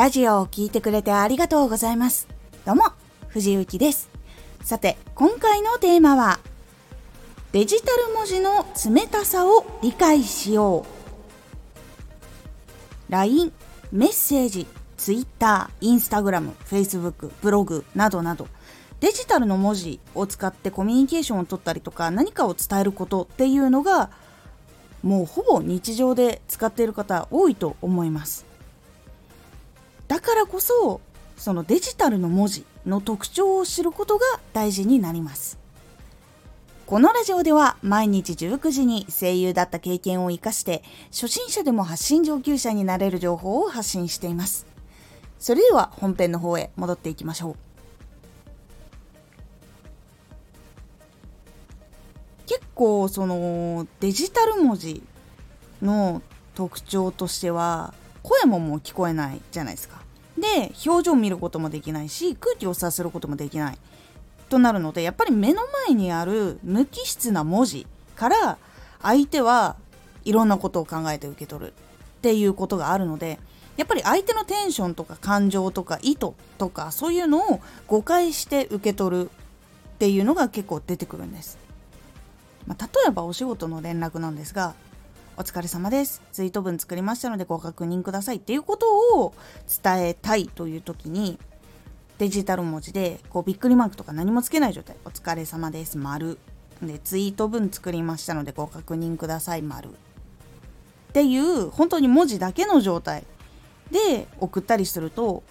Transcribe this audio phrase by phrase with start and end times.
[0.00, 2.26] ラジオを聴いてくれてありがとうございます。
[2.64, 2.84] どうも、
[3.28, 4.08] 藤幸です。
[4.62, 6.40] さて、今回のテーマは、
[7.52, 10.86] デジタル文字の冷たさを理解しよ
[13.08, 13.12] う。
[13.12, 13.52] LINE、
[13.92, 18.48] メッセージ、Twitter、Instagram、Facebook、ブログなどなど、
[19.00, 24.08] デジタルの文字を使ってコミュニケーションを取ったりとか何かを伝えることっていうのが
[25.02, 28.49] もうほぼ日常で使っている方多いと思います
[30.10, 31.00] だからこそ
[31.36, 35.56] そのデジタルの文字の特徴を知ることが大事になります。
[36.84, 40.82] このラジオでは毎日19時に声優だった経験を生かして
[41.12, 44.66] 初心者でも発信上級者になれる情報を発信しています。
[45.38, 47.56] それでは本編の方へ戻っていきましょう。
[52.48, 55.04] 結構そのデジタル文字
[55.80, 56.20] の
[56.56, 60.00] 特徴としては声ももう聞こえないじゃないですか。
[60.38, 63.78] で表情を見ることもできないし空気を察することもできない。
[64.48, 68.58] となるのでやっぱり目の前にある無機質な文字から
[69.00, 69.76] 相手は
[70.24, 71.72] いろんなことを考えて受け取る。
[71.72, 73.38] っていうことがあるので
[73.78, 79.30] やっぱり相手のテンションとか感情とか意図とかそういうのを誤解して受け取る。
[79.30, 81.58] っていうのが結構出てくるんです。
[82.66, 84.74] まあ、例えばお仕事の連絡なんですが
[85.40, 86.20] お疲れ様です。
[86.32, 88.86] ツイート文作りましたのでご確認くださいっていうこと
[89.22, 89.32] を
[89.82, 91.38] 伝えたいという時に
[92.18, 94.96] デジタル文字でこうびっくりマークとか何もつけない状態。
[95.06, 95.96] お疲れ様です。
[95.96, 96.36] 丸。
[96.82, 99.62] で、ツイート文作りましたのでご確認ください。
[99.62, 99.88] 丸。
[99.88, 99.92] っ
[101.14, 103.24] ていう本当に文字だけの状態
[103.90, 105.42] で送ったりすると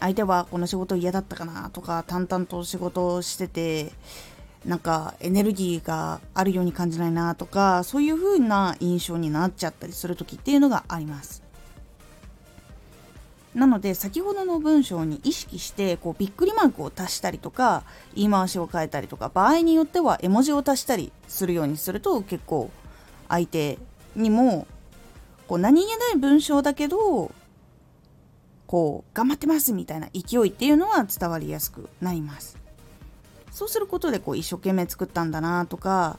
[0.00, 3.92] 相手はこの仕事嫌だったかなとか淡々と仕事をしてて
[4.64, 11.46] なんかエネルギーがあるように感じないなとかそういう風な印象になっちゃったりする時っていうのがあります。
[13.54, 17.84] なので先ほどの文章に意識してこうびっくりマークを足したりとか
[18.14, 22.70] 言い回しを変えたりとか場合によっては絵文字を足したりするようにすると結構
[23.30, 23.78] 相手
[24.14, 24.66] にも
[25.48, 27.32] こう何気ない文章だけど
[28.66, 32.65] こう頑張ってますみたいな勢いっていうのは伝わりやすくなります。
[33.56, 36.18] そうすることでこう一生懸命作ったんだなとか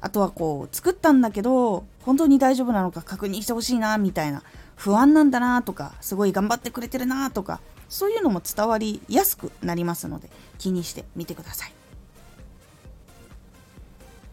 [0.00, 4.44] あとはこう作ったんだけど本当に大丈夫なのか確認してほしいなみたいな
[4.76, 11.72] 不安なんだなとかすごい頑張ってくれてるなとかそういうのも伝わりやすくなりますので気にしてみてください。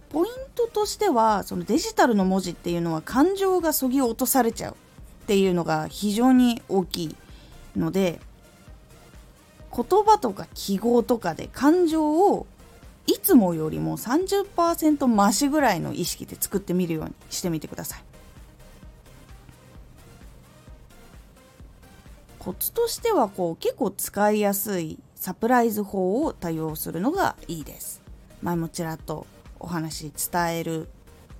[0.10, 4.76] ポイントとしてはそのデジタルの文字っていうのは感情がそぎ落とされちゃうっ
[5.26, 7.16] ていうのが非常に大きい
[7.76, 8.22] ので
[9.76, 12.48] 言葉とか記号とかで感情を
[13.08, 18.04] いつもよりも30%増しぐらいの意識で作ってみるようにしてみてください。
[22.40, 28.02] コツとしてはこう結構使いやすいサプライズ法を多用するのがいいです。
[28.42, 29.26] 前もちらっと
[29.60, 30.88] お話伝える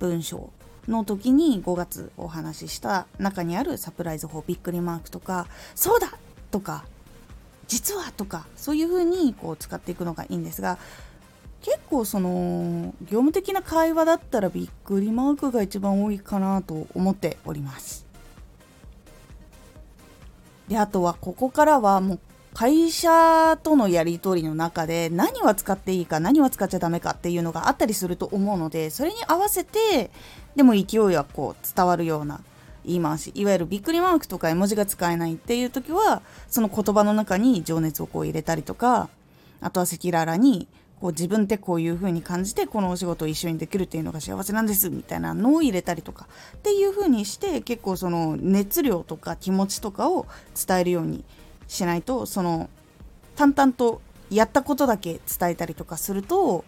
[0.00, 0.50] 文章
[0.88, 6.18] の時に5月お話しした中にあるサプライズ法びっくりマークとかそうだ
[6.50, 6.84] とか
[7.68, 10.78] 実はとかそういう風にこう使っていくのがいいんですが
[11.62, 18.06] 結構その業務的な会話だったらびっくりマークが一番多いかなと思っております。
[20.68, 22.20] であとはここからはもう
[22.54, 30.10] 会社とのやり取りの中で何は使っていいか何は使っちゃダメかっていうのがあったりすると思うのでそれに合わせて
[30.56, 32.40] でも勢いはこう伝わるような
[32.86, 33.32] 言い回し。
[33.34, 39.08] いわゆるびっくりマークとか絵文字が使えないっていう時はその言葉の中に情熱をこう入れたりとか
[39.60, 40.68] あとは赤裸々に
[41.00, 46.26] こう自分ってこういう風に感じてこのお仕事を一緒にできるっていうのが幸せなんですみたいなのを入れたりとか
[46.56, 50.26] っていう風にして結構その熱量とか気持ちとかを
[50.66, 51.24] 伝えるように
[51.68, 52.70] しないとその
[53.34, 56.64] 淡々とやったことだけ伝えたりとかすると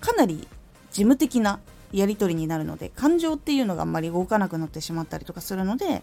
[0.00, 0.46] かなり
[0.90, 1.60] 事務的な
[1.92, 6.02] やり取りになるので感情っていうのがあんまり動かなくなってしまったりとかするので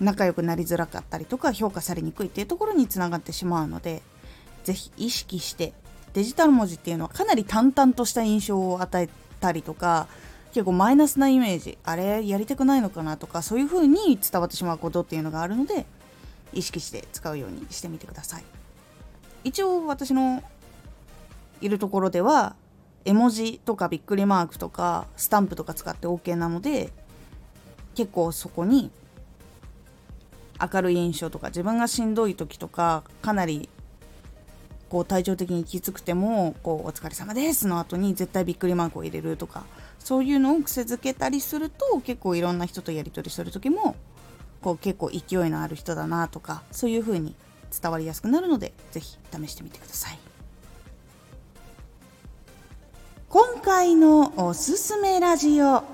[0.00, 4.02] 仲良くなりづらかったりとか評価されにくいっていうところにつながってしまうので
[4.64, 5.72] 是非意識して
[6.12, 9.08] デジタル文字っていうのはかなり淡々とした印象を与え
[9.40, 10.08] たりとか
[10.52, 15.86] 結構マイナスなイメージあれやりたくないのかなとかそういう風に伝わってしまうことっていうのがあるので
[16.52, 18.44] 意識して使うようにしてみてください。
[19.44, 20.42] 一応私の
[21.60, 22.56] いるところでは
[23.04, 26.92] 絵文字とかびっくりマークとかスタンプとか使って OK なので
[27.94, 28.90] 結構そこに
[30.60, 33.68] 明るい印象とか自分がしんどい時とかかなり
[34.90, 39.64] こう体調的にきつくてもこう「お疲れ様です」の後に絶対びっくりマークを入れるとか
[39.98, 43.96] そういうのを癖づけたりすると結構いろんな人とやり取りする時も
[44.60, 47.34] こう結構勢いのある人だなとかそういう風に
[47.80, 50.29] 伝わりやすくなるので是非試してみてください。
[53.30, 55.84] 今回のおすすめラジオ。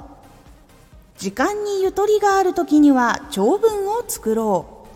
[1.19, 4.87] 時間にゆとりがある時には長文を作ろ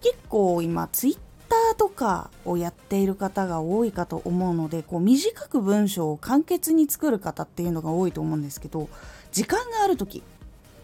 [0.00, 0.02] う。
[0.02, 1.18] 結構今ツイッ
[1.48, 8.88] ターとかをやっている方が多いかと思うのでこう短く文章を簡潔に作る方っていうのが多いと思うんですけど
[9.30, 10.24] 時間がある時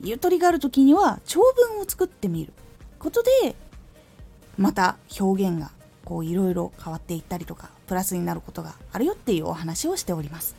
[0.00, 2.52] ゆとりがある時には長文を作ってみる
[3.00, 3.56] ことで
[4.56, 5.72] また表現が
[6.06, 10.56] こういろいろ変わっていったりとかプラスになることがあるよっていうお話をしております。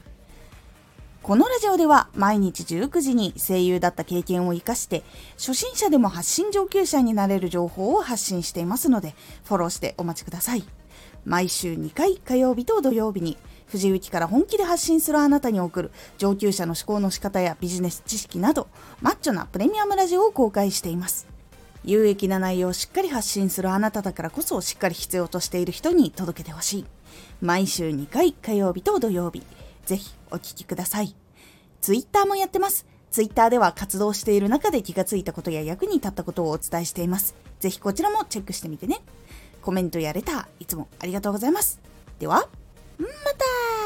[1.24, 5.04] このラジオでは毎日19時に声優だった経験を活かして
[5.38, 9.14] 初心者でも発信上級者になれる情報を発信していますので
[9.44, 10.64] フォローしてお待ちください。
[11.26, 18.68] 毎週2回火曜日と土曜日に藤雪から本気で発信するあなたに送る上級者の思考の仕方やビジネス知識など
[19.02, 21.37] マッチョなプレミアムラジオを公開しています。
[21.88, 26.86] 有益な内容をしっかり発信するあなただからこそしっかり必要としている人に届けてほしい
[27.42, 29.42] 毎週2回火曜日と土曜日
[29.88, 31.16] ぜひお聴きください。
[31.80, 32.86] ツイッターもやってます。
[33.10, 37.36] ツイッターでは活動している中で気がついたことや役に立ったことをお伝えしています。
[37.62, 39.00] ぜひこちらもチェックしてみてね。
[39.62, 41.80] コメントやレター、いつもありがとうございます。
[42.20, 42.50] では、
[42.98, 43.77] また